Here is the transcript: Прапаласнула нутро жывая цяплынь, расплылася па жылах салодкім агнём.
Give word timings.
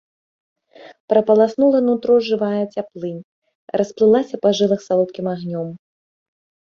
Прапаласнула 1.11 1.79
нутро 1.89 2.15
жывая 2.29 2.61
цяплынь, 2.75 3.19
расплылася 3.81 4.35
па 4.47 4.55
жылах 4.61 4.81
салодкім 4.87 5.25
агнём. 5.35 5.67